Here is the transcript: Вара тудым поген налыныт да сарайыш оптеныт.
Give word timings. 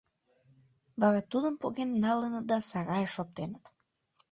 Вара 1.01 1.21
тудым 1.31 1.55
поген 1.61 1.89
налыныт 2.03 2.45
да 2.51 2.57
сарайыш 2.69 3.13
оптеныт. 3.23 3.63